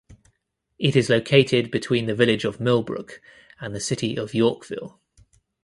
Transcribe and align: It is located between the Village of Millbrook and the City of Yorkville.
It 0.79 0.95
is 0.95 1.11
located 1.11 1.69
between 1.69 2.07
the 2.07 2.15
Village 2.15 2.43
of 2.43 2.59
Millbrook 2.59 3.21
and 3.59 3.75
the 3.75 3.79
City 3.79 4.15
of 4.15 4.33
Yorkville. 4.33 4.99